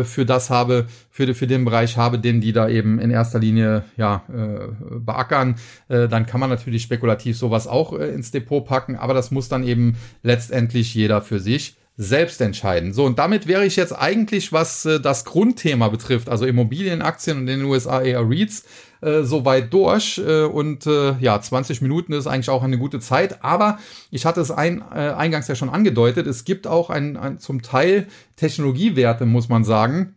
[0.03, 3.85] für das habe, für, für den Bereich habe, den die da eben in erster Linie
[3.97, 5.55] ja äh, beackern,
[5.89, 9.49] äh, dann kann man natürlich spekulativ sowas auch äh, ins Depot packen, aber das muss
[9.49, 12.93] dann eben letztendlich jeder für sich selbst entscheiden.
[12.93, 17.49] So, und damit wäre ich jetzt eigentlich, was äh, das Grundthema betrifft, also Immobilienaktien und
[17.49, 18.65] in den USA eher REITs,
[19.01, 20.19] äh, soweit durch.
[20.19, 23.43] Äh, und äh, ja, 20 Minuten ist eigentlich auch eine gute Zeit.
[23.43, 23.79] Aber
[24.11, 27.63] ich hatte es ein, äh, eingangs ja schon angedeutet, es gibt auch ein, ein zum
[27.63, 30.17] Teil Technologiewerte, muss man sagen,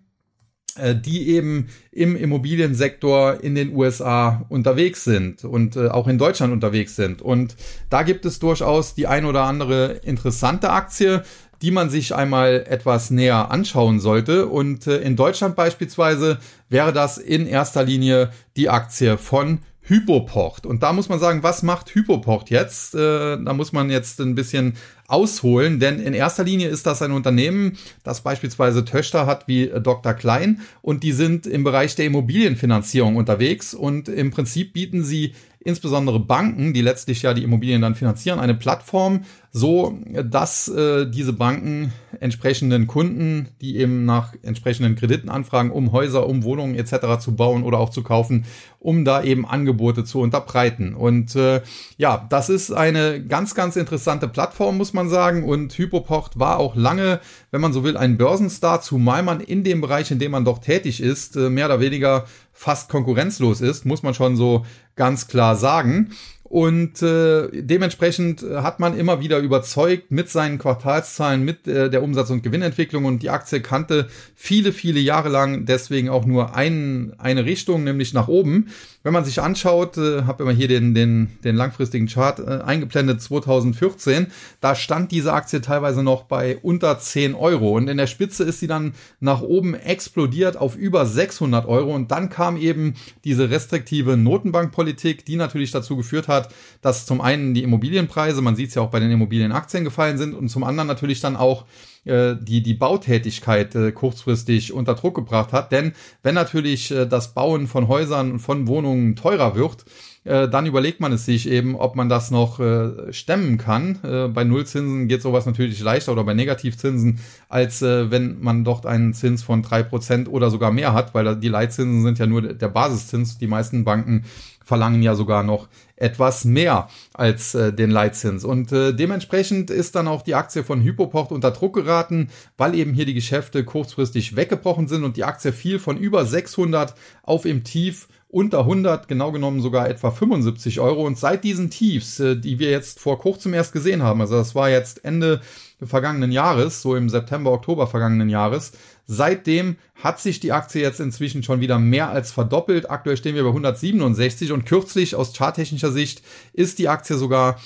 [0.76, 6.54] äh, die eben im Immobiliensektor in den USA unterwegs sind und äh, auch in Deutschland
[6.54, 7.22] unterwegs sind.
[7.22, 7.56] Und
[7.90, 11.24] da gibt es durchaus die ein oder andere interessante Aktie,
[11.62, 14.48] die man sich einmal etwas näher anschauen sollte.
[14.48, 20.66] Und äh, in Deutschland beispielsweise wäre das in erster Linie die Aktie von Hypopocht.
[20.66, 22.96] Und da muss man sagen, was macht Hypopocht jetzt?
[22.96, 24.78] Äh, da muss man jetzt ein bisschen
[25.10, 30.14] ausholen, denn in erster Linie ist das ein Unternehmen, das beispielsweise Töchter hat wie Dr.
[30.14, 36.20] Klein und die sind im Bereich der Immobilienfinanzierung unterwegs und im Prinzip bieten sie insbesondere
[36.20, 41.92] Banken, die letztlich ja die Immobilien dann finanzieren, eine Plattform, so dass äh, diese Banken
[42.20, 47.20] entsprechenden Kunden, die eben nach entsprechenden Krediten anfragen, um Häuser, um Wohnungen etc.
[47.20, 48.46] zu bauen oder auch zu kaufen,
[48.80, 50.94] um da eben Angebote zu unterbreiten.
[50.94, 51.62] Und äh,
[51.98, 55.44] ja, das ist eine ganz, ganz interessante Plattform, muss man sagen.
[55.44, 59.80] Und Hypopocht war auch lange, wenn man so will, ein Börsenstar, zumal man in dem
[59.80, 64.04] Bereich, in dem man doch tätig ist, äh, mehr oder weniger fast konkurrenzlos ist, muss
[64.04, 64.66] man schon so
[64.98, 66.10] ganz klar sagen.
[66.50, 72.32] Und äh, dementsprechend hat man immer wieder überzeugt mit seinen Quartalszahlen, mit äh, der Umsatz-
[72.32, 73.06] und Gewinnentwicklung.
[73.06, 78.16] Und die Aktie kannte viele, viele Jahre lang deswegen auch nur ein, eine Richtung, nämlich
[78.16, 78.70] nach oben.
[79.04, 83.22] Wenn man sich anschaut, äh, habe immer hier den, den, den langfristigen Chart äh, eingeblendet,
[83.22, 84.28] 2014,
[84.60, 87.76] da stand diese Aktie teilweise noch bei unter 10 Euro.
[87.78, 91.94] Und in der Spitze ist sie dann nach oben explodiert auf über 600 Euro.
[91.94, 97.22] Und dann kam eben diese restriktive Notenbankpolitik, die natürlich dazu geführt hat, hat, dass zum
[97.22, 100.64] einen die Immobilienpreise, man sieht es ja auch bei den Immobilienaktien gefallen sind und zum
[100.64, 101.66] anderen natürlich dann auch
[102.06, 105.72] äh, die die Bautätigkeit äh, kurzfristig unter Druck gebracht hat.
[105.72, 109.86] Denn wenn natürlich äh, das Bauen von Häusern und von Wohnungen teurer wird,
[110.30, 113.98] äh, dann überlegt man es sich eben, ob man das noch äh, stemmen kann.
[114.04, 119.14] Äh, bei Nullzinsen geht sowas natürlich leichter oder bei Negativzinsen, als wenn man dort einen
[119.14, 122.68] Zins von drei Prozent oder sogar mehr hat, weil die Leitzinsen sind ja nur der
[122.68, 123.38] Basiszins.
[123.40, 124.26] Die meisten Banken
[124.70, 128.46] verlangen ja sogar noch etwas mehr als äh, den Leitzins.
[128.46, 132.94] Und äh, dementsprechend ist dann auch die Aktie von Hypoport unter Druck geraten, weil eben
[132.94, 137.64] hier die Geschäfte kurzfristig weggebrochen sind und die Aktie fiel von über 600 auf im
[137.64, 141.06] Tief unter 100, genau genommen sogar etwa 75 Euro.
[141.06, 144.56] Und seit diesen Tiefs, äh, die wir jetzt vor kurzem erst gesehen haben, also das
[144.56, 145.42] war jetzt Ende
[145.82, 148.74] vergangenen Jahres, so im September, Oktober vergangenen Jahres,
[149.12, 152.92] Seitdem hat sich die Aktie jetzt inzwischen schon wieder mehr als verdoppelt.
[152.92, 156.22] Aktuell stehen wir bei 167 und kürzlich aus charttechnischer Sicht
[156.54, 157.60] ist die Aktie sogar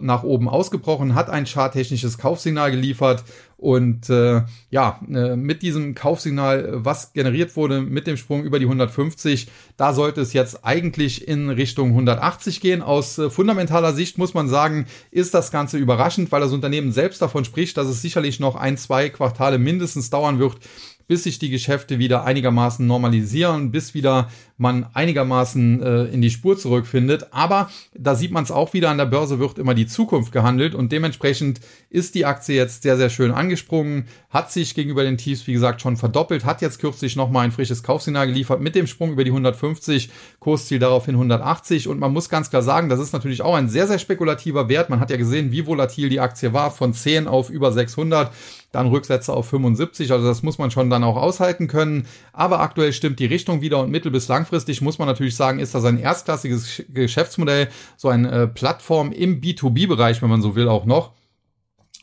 [0.00, 3.22] nach oben ausgebrochen, hat ein charttechnisches Kaufsignal geliefert
[3.58, 8.66] und äh, ja, äh, mit diesem Kaufsignal, was generiert wurde mit dem Sprung über die
[8.66, 12.82] 150, da sollte es jetzt eigentlich in Richtung 180 gehen.
[12.82, 17.20] Aus äh, fundamentaler Sicht muss man sagen, ist das Ganze überraschend, weil das Unternehmen selbst
[17.20, 20.58] davon spricht, dass es sicherlich noch ein, zwei Quartale mindestens dauern wird,
[21.08, 26.58] bis sich die Geschäfte wieder einigermaßen normalisieren, bis wieder man einigermaßen äh, in die Spur
[26.58, 27.28] zurückfindet.
[27.30, 30.74] Aber da sieht man es auch wieder, an der Börse wird immer die Zukunft gehandelt
[30.74, 35.46] und dementsprechend ist die Aktie jetzt sehr, sehr schön angesprungen, hat sich gegenüber den Tiefs,
[35.46, 39.12] wie gesagt, schon verdoppelt, hat jetzt kürzlich nochmal ein frisches Kaufsignal geliefert mit dem Sprung
[39.12, 43.42] über die 150, Kursziel daraufhin 180 und man muss ganz klar sagen, das ist natürlich
[43.42, 44.90] auch ein sehr, sehr spekulativer Wert.
[44.90, 48.32] Man hat ja gesehen, wie volatil die Aktie war, von 10 auf über 600
[48.72, 50.12] dann Rücksätze auf 75.
[50.12, 52.06] Also das muss man schon dann auch aushalten können.
[52.32, 55.74] Aber aktuell stimmt die Richtung wieder und mittel- bis langfristig muss man natürlich sagen, ist
[55.74, 60.86] das ein erstklassiges Geschäftsmodell, so eine äh, Plattform im B2B-Bereich, wenn man so will, auch
[60.86, 61.12] noch.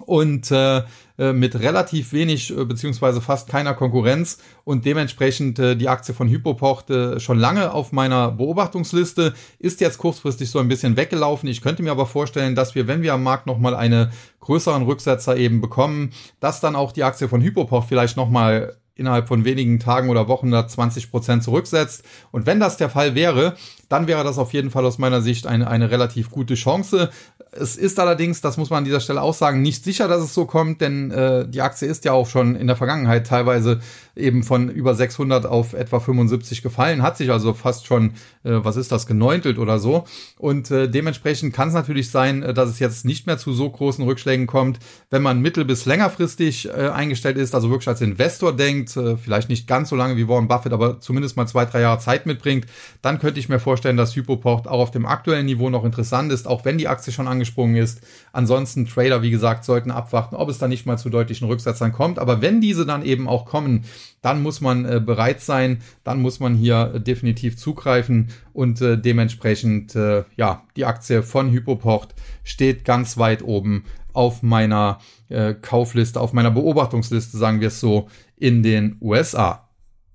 [0.05, 0.83] und äh,
[1.17, 6.27] äh, mit relativ wenig äh, beziehungsweise fast keiner Konkurrenz und dementsprechend äh, die Aktie von
[6.29, 11.47] Hypopocht äh, schon lange auf meiner Beobachtungsliste ist jetzt kurzfristig so ein bisschen weggelaufen.
[11.49, 15.37] Ich könnte mir aber vorstellen, dass wir, wenn wir am Markt nochmal eine größeren Rücksetzer
[15.37, 20.09] eben bekommen, dass dann auch die Aktie von Hypopocht vielleicht nochmal innerhalb von wenigen Tagen
[20.09, 22.03] oder Wochen da 20 Prozent zurücksetzt.
[22.31, 23.55] Und wenn das der Fall wäre,
[23.89, 27.09] dann wäre das auf jeden Fall aus meiner Sicht eine, eine relativ gute Chance.
[27.51, 30.33] Es ist allerdings, das muss man an dieser Stelle auch sagen, nicht sicher, dass es
[30.33, 33.79] so kommt, denn äh, die Aktie ist ja auch schon in der Vergangenheit teilweise
[34.15, 38.11] eben von über 600 auf etwa 75 gefallen, hat sich also fast schon,
[38.43, 40.05] äh, was ist das, geneuntelt oder so.
[40.37, 43.69] Und äh, dementsprechend kann es natürlich sein, äh, dass es jetzt nicht mehr zu so
[43.69, 48.55] großen Rückschlägen kommt, wenn man mittel- bis längerfristig äh, eingestellt ist, also wirklich als Investor
[48.55, 51.81] denkt, äh, vielleicht nicht ganz so lange wie Warren Buffett, aber zumindest mal zwei, drei
[51.81, 52.65] Jahre Zeit mitbringt,
[53.01, 56.47] dann könnte ich mir vorstellen, dass Hypoport auch auf dem aktuellen Niveau noch interessant ist,
[56.47, 58.01] auch wenn die Aktie schon angesprungen ist.
[58.31, 62.19] Ansonsten Trader, wie gesagt, sollten abwarten, ob es da nicht mal zu deutlichen Rücksetzern kommt.
[62.19, 63.85] Aber wenn diese dann eben auch kommen,
[64.21, 68.97] dann muss man äh, bereit sein, dann muss man hier äh, definitiv zugreifen und äh,
[68.97, 76.19] dementsprechend, äh, ja, die Aktie von Hypoport steht ganz weit oben auf meiner äh, Kaufliste,
[76.19, 79.69] auf meiner Beobachtungsliste, sagen wir es so, in den USA.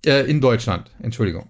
[0.04, 1.48] Äh, in Deutschland, Entschuldigung.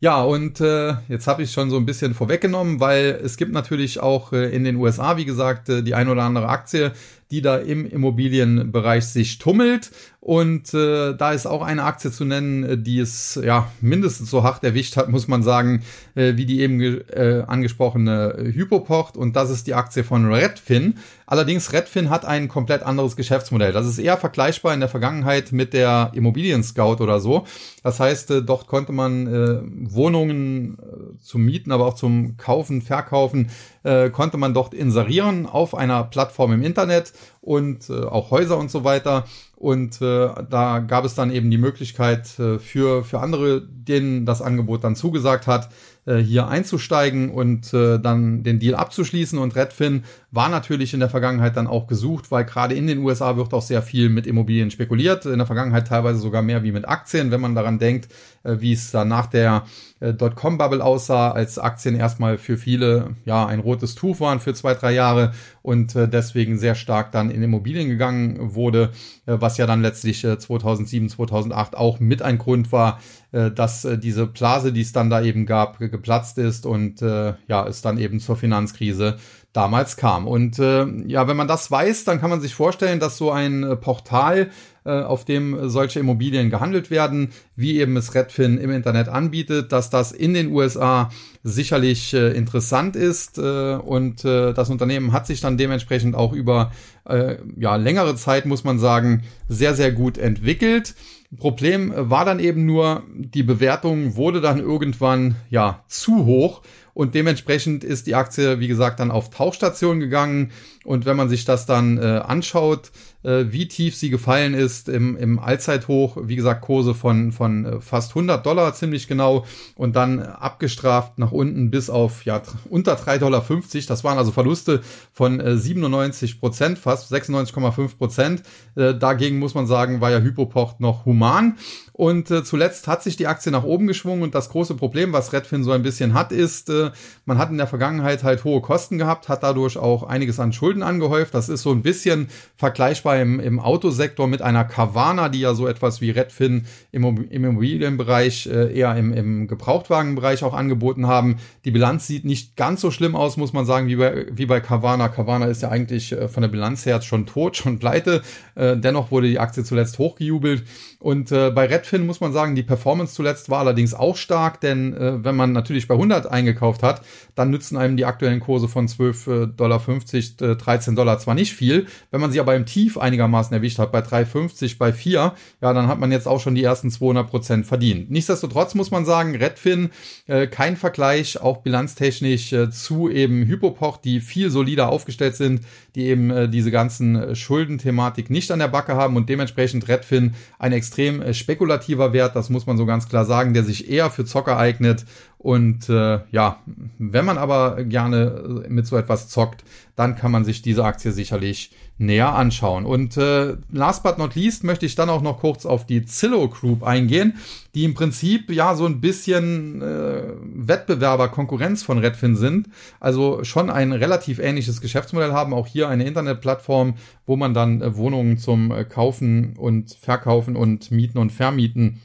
[0.00, 3.98] Ja, und äh, jetzt habe ich schon so ein bisschen vorweggenommen, weil es gibt natürlich
[4.00, 6.92] auch äh, in den USA, wie gesagt, äh, die ein oder andere Aktie,
[7.30, 9.90] die da im Immobilienbereich sich tummelt.
[10.20, 14.64] Und äh, da ist auch eine Aktie zu nennen, die es ja mindestens so hart
[14.64, 15.84] erwischt hat, muss man sagen,
[16.16, 19.16] äh, wie die eben äh, angesprochene Hypoport.
[19.16, 20.94] Und das ist die Aktie von Redfin.
[21.26, 23.72] Allerdings Redfin hat ein komplett anderes Geschäftsmodell.
[23.72, 27.46] Das ist eher vergleichbar in der Vergangenheit mit der Immobilien Scout oder so.
[27.84, 29.60] Das heißt, äh, dort konnte man äh,
[29.92, 33.50] Wohnungen äh, zum Mieten, aber auch zum Kaufen, Verkaufen
[33.84, 38.70] äh, konnte man dort inserieren auf einer Plattform im Internet und äh, auch Häuser und
[38.70, 39.24] so weiter.
[39.56, 44.42] Und äh, da gab es dann eben die Möglichkeit äh, für, für andere, denen das
[44.42, 45.70] Angebot dann zugesagt hat,
[46.06, 49.38] äh, hier einzusteigen und äh, dann den Deal abzuschließen.
[49.38, 53.36] Und Redfin war natürlich in der Vergangenheit dann auch gesucht, weil gerade in den USA
[53.36, 55.26] wird auch sehr viel mit Immobilien spekuliert.
[55.26, 58.08] In der Vergangenheit teilweise sogar mehr wie mit Aktien, wenn man daran denkt,
[58.44, 59.64] äh, wie es dann nach der
[59.98, 64.74] äh, Dotcom-Bubble aussah, als Aktien erstmal für viele ja ein rotes Tuch waren für zwei,
[64.74, 68.90] drei Jahre und äh, deswegen sehr stark dann in Immobilien gegangen wurde,
[69.26, 73.00] äh, was ja dann letztlich äh, 2007, 2008 auch mit ein Grund war,
[73.32, 77.34] äh, dass äh, diese Blase, die es dann da eben gab, geplatzt ist und äh,
[77.48, 79.16] ja, es dann eben zur Finanzkrise
[79.52, 80.28] damals kam.
[80.28, 83.62] Und äh, ja, wenn man das weiß, dann kann man sich vorstellen, dass so ein
[83.62, 84.50] äh, Portal,
[84.84, 89.88] äh, auf dem solche Immobilien gehandelt werden, wie eben es Redfin im Internet anbietet, dass
[89.90, 91.10] das in den USA
[91.42, 96.70] sicherlich äh, interessant ist äh, und äh, das Unternehmen hat sich dann dementsprechend auch über
[97.08, 100.94] äh, ja längere Zeit muss man sagen sehr sehr gut entwickelt.
[101.36, 106.62] Problem war dann eben nur, die Bewertung wurde dann irgendwann ja zu hoch
[106.94, 110.50] und dementsprechend ist die Aktie, wie gesagt, dann auf Tauchstation gegangen.
[110.86, 112.92] Und wenn man sich das dann äh, anschaut,
[113.24, 117.80] äh, wie tief sie gefallen ist im, im Allzeithoch, wie gesagt, Kurse von, von äh,
[117.80, 119.44] fast 100 Dollar ziemlich genau
[119.74, 123.44] und dann abgestraft nach unten bis auf ja, unter 3,50 Dollar.
[123.88, 124.80] Das waren also Verluste
[125.12, 128.42] von äh, 97 Prozent, fast 96,5 Prozent.
[128.76, 131.56] Äh, dagegen muss man sagen, war ja Hypoport noch human.
[131.96, 135.32] Und äh, zuletzt hat sich die Aktie nach oben geschwungen und das große Problem, was
[135.32, 136.90] Redfin so ein bisschen hat, ist, äh,
[137.24, 140.75] man hat in der Vergangenheit halt hohe Kosten gehabt, hat dadurch auch einiges an Schulden
[140.82, 141.34] angehäuft.
[141.34, 145.66] Das ist so ein bisschen vergleichbar im, im Autosektor mit einer Carvana, die ja so
[145.66, 151.36] etwas wie Redfin im, im Immobilienbereich, äh, eher im, im Gebrauchtwagenbereich auch angeboten haben.
[151.64, 154.60] Die Bilanz sieht nicht ganz so schlimm aus, muss man sagen, wie bei, wie bei
[154.60, 155.08] Carvana.
[155.08, 158.22] Carvana ist ja eigentlich äh, von der Bilanz her schon tot, schon pleite.
[158.54, 160.64] Äh, dennoch wurde die Aktie zuletzt hochgejubelt.
[160.98, 164.94] Und äh, bei Redfin muss man sagen, die Performance zuletzt war allerdings auch stark, denn
[164.94, 167.02] äh, wenn man natürlich bei 100 eingekauft hat,
[167.34, 171.54] dann nützen einem die aktuellen Kurse von 12,50 äh, Dollar, äh, 13 Dollar zwar nicht
[171.54, 171.86] viel.
[172.10, 175.86] Wenn man sie aber im Tief einigermaßen erwischt hat, bei 3,50, bei 4, ja, dann
[175.86, 178.10] hat man jetzt auch schon die ersten 200 Prozent verdient.
[178.10, 179.90] Nichtsdestotrotz muss man sagen, Redfin,
[180.26, 185.60] äh, kein Vergleich, auch bilanztechnisch äh, zu eben Hypopoch, die viel solider aufgestellt sind,
[185.94, 190.34] die eben äh, diese ganzen äh, Schuldenthematik nicht an der Backe haben und dementsprechend Redfin
[190.58, 194.10] ein extrem äh, spekulativer Wert, das muss man so ganz klar sagen, der sich eher
[194.10, 195.04] für Zocker eignet.
[195.38, 196.60] Und äh, ja,
[196.98, 199.64] wenn man aber gerne äh, mit so etwas zockt,
[199.96, 202.84] dann kann man sich diese Aktie sicherlich näher anschauen.
[202.84, 206.48] Und äh, last but not least möchte ich dann auch noch kurz auf die Zillow
[206.48, 207.38] Group eingehen,
[207.74, 210.22] die im Prinzip ja so ein bisschen äh,
[210.54, 212.68] Wettbewerber, Konkurrenz von Redfin sind.
[213.00, 215.54] Also schon ein relativ ähnliches Geschäftsmodell haben.
[215.54, 220.90] Auch hier eine Internetplattform, wo man dann äh, Wohnungen zum äh, Kaufen und Verkaufen und
[220.90, 222.02] Mieten und Vermieten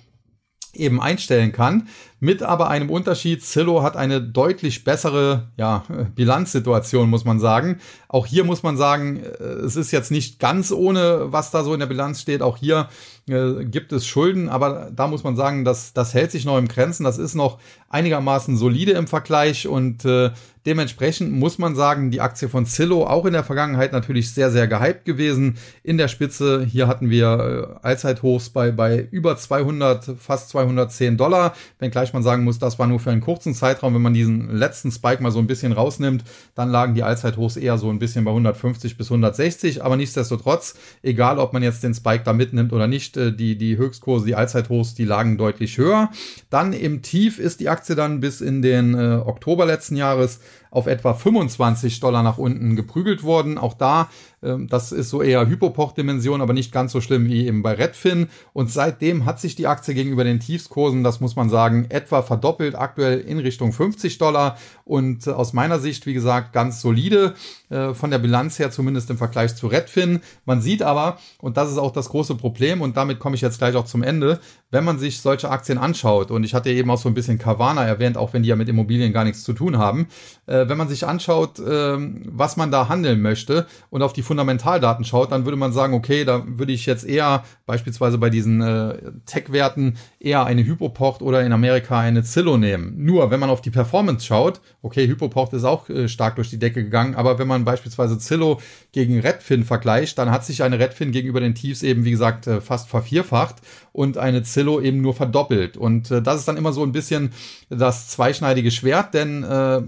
[0.74, 1.88] eben einstellen kann.
[2.24, 7.80] Mit aber einem Unterschied, Zillow hat eine deutlich bessere ja, Bilanzsituation, muss man sagen.
[8.08, 11.74] Auch hier muss man sagen, äh, es ist jetzt nicht ganz ohne, was da so
[11.74, 12.44] in der Bilanz steht.
[12.44, 12.90] Auch hier
[13.28, 16.68] äh, gibt es Schulden, aber da muss man sagen, dass das hält sich noch im
[16.68, 17.06] Grenzen.
[17.06, 20.32] Das ist noch einigermaßen solide im Vergleich und äh,
[20.66, 24.68] dementsprechend muss man sagen, die Aktie von Zillow auch in der Vergangenheit natürlich sehr, sehr
[24.68, 25.58] gehypt gewesen.
[25.84, 31.54] In der Spitze, hier hatten wir äh, Allzeithochs bei, bei über 200, fast 210 Dollar,
[31.80, 33.94] wenngleich man sagen muss, das war nur für einen kurzen Zeitraum.
[33.94, 36.24] Wenn man diesen letzten Spike mal so ein bisschen rausnimmt,
[36.56, 41.40] dann lagen die Allzeithochs eher so ein bisschen bei 150 bis 160, aber nichtsdestotrotz, egal
[41.40, 44.94] ob man jetzt den Spike da mitnimmt oder nicht, äh, die, die Höchstkurse, die Allzeithochs,
[44.94, 46.10] die lagen deutlich höher.
[46.50, 50.40] Dann im Tief ist die Aktie dann bis in den äh, Oktober letzten Jahres
[50.72, 53.58] auf etwa 25 Dollar nach unten geprügelt worden.
[53.58, 54.10] Auch da,
[54.42, 58.30] äh, das ist so eher Hypopoch-Dimension, aber nicht ganz so schlimm wie eben bei Redfin.
[58.54, 62.76] Und seitdem hat sich die Aktie gegenüber den Tiefskursen, das muss man sagen, etwa verdoppelt,
[62.76, 64.58] aktuell in Richtung 50 Dollar.
[64.86, 67.36] Und äh, aus meiner Sicht, wie gesagt, ganz solide,
[67.70, 70.22] äh, von der Bilanz her zumindest im Vergleich zu Redfin.
[70.46, 73.58] Man sieht aber, und das ist auch das große Problem, und damit komme ich jetzt
[73.58, 74.40] gleich auch zum Ende,
[74.72, 77.86] wenn man sich solche Aktien anschaut, und ich hatte eben auch so ein bisschen Carvana
[77.86, 80.08] erwähnt, auch wenn die ja mit Immobilien gar nichts zu tun haben,
[80.48, 85.06] äh, wenn man sich anschaut, äh, was man da handeln möchte und auf die Fundamentaldaten
[85.06, 88.96] schaut, dann würde man sagen, okay, da würde ich jetzt eher beispielsweise bei diesen äh,
[89.26, 92.94] Tech-Werten eher eine Hypoport oder in Amerika eine Zillow nehmen.
[92.98, 96.60] Nur, wenn man auf die Performance schaut, okay, Hypoport ist auch äh, stark durch die
[96.60, 98.60] Decke gegangen, aber wenn man beispielsweise Zillow
[98.92, 102.62] gegen Redfin vergleicht, dann hat sich eine Redfin gegenüber den Tiefs eben, wie gesagt, äh,
[102.62, 103.58] fast vervierfacht
[103.94, 105.78] und eine Zillow eben nur verdoppelt.
[105.78, 107.32] Und äh, das ist dann immer so ein bisschen
[107.70, 109.82] das zweischneidige Schwert, denn äh,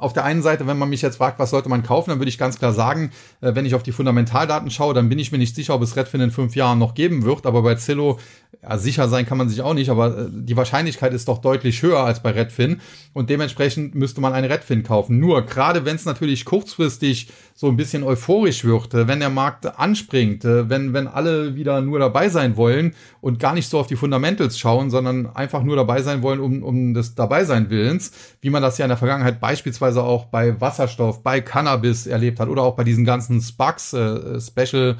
[0.00, 2.28] auf der einen Seite, wenn man mich jetzt fragt, was sollte man kaufen, dann würde
[2.28, 3.10] ich ganz klar sagen,
[3.40, 5.96] äh, wenn ich auf die Fundamentaldaten schaue, dann bin ich mir nicht sicher, ob es
[5.96, 7.46] Redfin in fünf Jahren noch geben wird.
[7.46, 8.18] Aber bei Zillow,
[8.62, 11.82] ja, sicher sein kann man sich auch nicht, aber äh, die Wahrscheinlichkeit ist doch deutlich
[11.82, 12.80] höher als bei Redfin.
[13.12, 15.18] Und dementsprechend müsste man eine Redfin kaufen.
[15.18, 19.78] Nur, gerade wenn es natürlich kurzfristig so ein bisschen euphorisch wird, äh, wenn der Markt
[19.78, 23.86] anspringt, äh, wenn, wenn alle wieder nur dabei sein wollen und gar nicht so auf
[23.86, 28.50] die Fundamentals schauen, sondern einfach nur dabei sein wollen, um, um des Dabeisein Willens, wie
[28.50, 32.62] man das ja in der Vergangenheit beispielsweise auch bei Wasserstoff, bei Cannabis erlebt hat oder
[32.62, 34.96] auch bei diesen ganzen Sparks, äh, Special,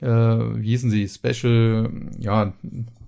[0.00, 2.52] äh, wie hießen sie, Special, ja,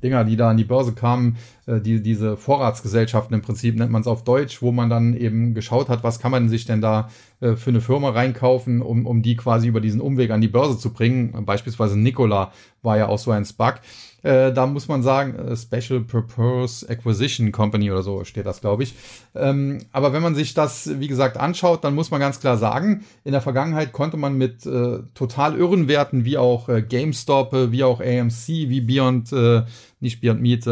[0.02, 4.08] Dinger, die da an die Börse kamen, die, diese Vorratsgesellschaften im Prinzip nennt man es
[4.08, 7.08] auf Deutsch, wo man dann eben geschaut hat, was kann man sich denn da
[7.40, 10.78] äh, für eine Firma reinkaufen, um, um die quasi über diesen Umweg an die Börse
[10.78, 11.44] zu bringen.
[11.44, 13.80] Beispielsweise Nikola war ja auch so ein SPAC.
[14.22, 18.84] Äh, da muss man sagen, äh, Special Purpose Acquisition Company oder so steht das, glaube
[18.84, 18.94] ich.
[19.34, 23.04] Ähm, aber wenn man sich das, wie gesagt, anschaut, dann muss man ganz klar sagen,
[23.24, 27.72] in der Vergangenheit konnte man mit äh, total irren Werten wie auch äh, GameStop, äh,
[27.72, 29.62] wie auch AMC, wie Beyond äh,
[29.98, 30.66] nicht Beyond Meat,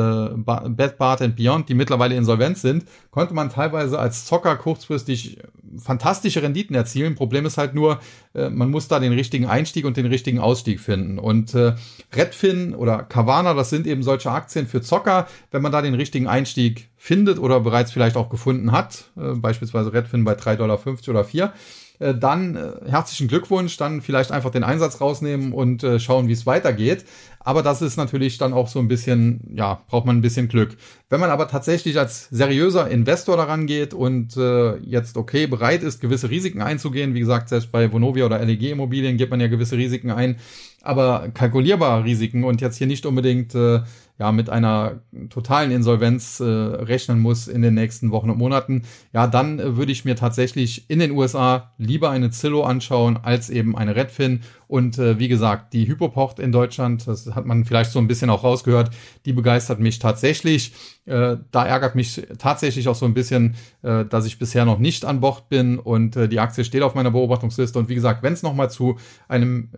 [0.81, 5.39] äh, Bed Bath and Beyond, die mittlerweile insolvent sind, konnte man teilweise als Zocker kurzfristig
[5.79, 7.15] fantastische Renditen erzielen.
[7.15, 8.01] Problem ist halt nur,
[8.35, 11.19] äh, man muss da den richtigen Einstieg und den richtigen Ausstieg finden.
[11.19, 11.75] Und äh,
[12.15, 15.29] Redfin oder Carvana, das sind eben solche Aktien für Zocker.
[15.51, 19.93] Wenn man da den richtigen Einstieg findet oder bereits vielleicht auch gefunden hat, äh, beispielsweise
[19.93, 21.53] Redfin bei 3,50 Dollar oder 4,
[22.01, 26.33] äh, dann äh, herzlichen Glückwunsch, dann vielleicht einfach den Einsatz rausnehmen und äh, schauen, wie
[26.33, 27.05] es weitergeht.
[27.43, 30.77] Aber das ist natürlich dann auch so ein bisschen, ja, braucht man ein bisschen Glück.
[31.09, 36.01] Wenn man aber tatsächlich als seriöser Investor daran geht und äh, jetzt okay bereit ist,
[36.01, 39.77] gewisse Risiken einzugehen, wie gesagt, selbst bei Vonovia oder LEG Immobilien geht man ja gewisse
[39.77, 40.37] Risiken ein,
[40.83, 43.81] aber kalkulierbare Risiken und jetzt hier nicht unbedingt äh,
[44.21, 48.83] ja mit einer totalen Insolvenz äh, rechnen muss in den nächsten Wochen und Monaten,
[49.15, 53.49] ja, dann äh, würde ich mir tatsächlich in den USA lieber eine Zillow anschauen als
[53.49, 54.43] eben eine Redfin.
[54.69, 58.29] Und äh, wie gesagt, die Hypopocht in Deutschland, das hat man vielleicht so ein bisschen
[58.29, 58.91] auch rausgehört,
[59.25, 60.75] die begeistert mich tatsächlich.
[61.07, 65.07] Äh, da ärgert mich tatsächlich auch so ein bisschen, äh, dass ich bisher noch nicht
[65.07, 67.79] an Bord bin und äh, die Aktie steht auf meiner Beobachtungsliste.
[67.79, 69.71] Und wie gesagt, wenn es nochmal zu einem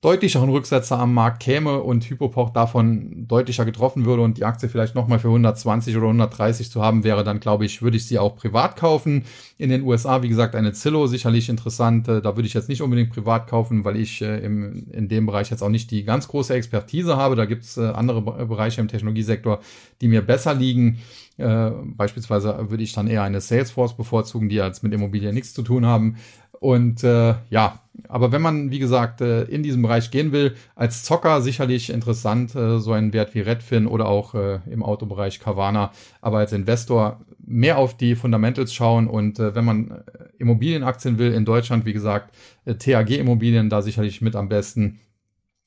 [0.00, 4.94] deutlicheren Rücksetzer am Markt käme und Hypopoch davon deutlicher getroffen würde und die Aktie vielleicht
[4.94, 8.34] nochmal für 120 oder 130 zu haben wäre, dann glaube ich, würde ich sie auch
[8.34, 9.24] privat kaufen.
[9.58, 12.08] In den USA, wie gesagt, eine Zillow sicherlich interessant.
[12.08, 15.26] Äh, da würde ich jetzt nicht unbedingt privat kaufen, weil ich äh, im, in dem
[15.26, 17.36] Bereich jetzt auch nicht die ganz große Expertise habe.
[17.36, 19.60] Da gibt es äh, andere Bereiche im Technologiesektor,
[20.00, 21.00] die mir besser liegen.
[21.36, 25.62] Äh, beispielsweise würde ich dann eher eine Salesforce bevorzugen, die jetzt mit Immobilien nichts zu
[25.62, 26.16] tun haben.
[26.60, 31.04] Und äh, ja, aber wenn man, wie gesagt, äh, in diesem Bereich gehen will, als
[31.04, 35.90] Zocker sicherlich interessant, äh, so ein Wert wie Redfin oder auch äh, im Autobereich Carvana,
[36.20, 40.04] aber als Investor mehr auf die Fundamentals schauen und wenn man
[40.38, 42.32] Immobilienaktien will in Deutschland, wie gesagt,
[42.64, 45.00] TAG Immobilien da sicherlich mit am besten.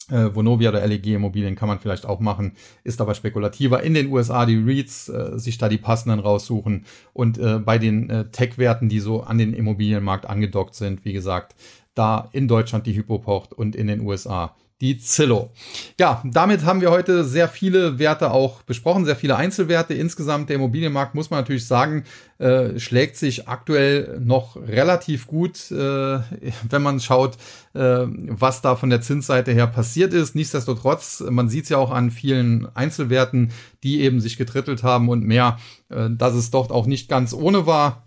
[0.10, 3.84] Äh, Vonovia oder LEG Immobilien kann man vielleicht auch machen, ist aber spekulativer.
[3.84, 8.10] In den USA die REITs äh, sich da die passenden raussuchen und äh, bei den
[8.10, 11.56] äh, Tech-Werten, die so an den Immobilienmarkt angedockt sind, wie gesagt,
[11.96, 15.50] da in Deutschland die Hypo pocht und in den USA die Zillow.
[15.98, 19.94] Ja, damit haben wir heute sehr viele Werte auch besprochen, sehr viele Einzelwerte.
[19.94, 22.04] Insgesamt der Immobilienmarkt, muss man natürlich sagen,
[22.38, 27.38] äh, schlägt sich aktuell noch relativ gut, äh, wenn man schaut,
[27.74, 30.36] äh, was da von der Zinsseite her passiert ist.
[30.36, 33.54] Nichtsdestotrotz, man sieht es ja auch an vielen Einzelwerten,
[33.84, 37.66] die eben sich getrittelt haben und mehr, äh, dass es dort auch nicht ganz ohne
[37.66, 38.03] war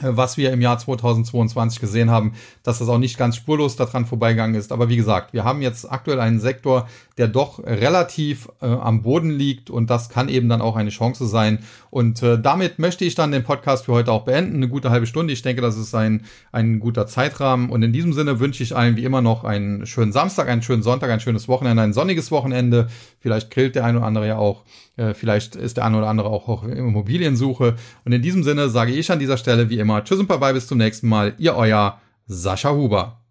[0.00, 2.32] was wir im Jahr 2022 gesehen haben,
[2.64, 4.72] dass das auch nicht ganz spurlos daran vorbeigegangen ist.
[4.72, 9.30] Aber wie gesagt, wir haben jetzt aktuell einen Sektor, der doch relativ äh, am Boden
[9.30, 11.60] liegt und das kann eben dann auch eine Chance sein.
[11.90, 14.56] Und äh, damit möchte ich dann den Podcast für heute auch beenden.
[14.56, 15.32] Eine gute halbe Stunde.
[15.32, 17.70] Ich denke, das ist ein, ein guter Zeitrahmen.
[17.70, 20.82] Und in diesem Sinne wünsche ich allen wie immer noch einen schönen Samstag, einen schönen
[20.82, 22.88] Sonntag, ein schönes Wochenende, ein sonniges Wochenende.
[23.20, 24.64] Vielleicht grillt der eine oder andere ja auch.
[24.96, 27.76] Äh, vielleicht ist der eine oder andere auch, auch Immobiliensuche.
[28.04, 30.52] Und in diesem Sinne sage ich an dieser Stelle wie immer Tschüss und bye bye
[30.52, 31.34] bis zum nächsten Mal.
[31.38, 33.20] Ihr euer Sascha Huber.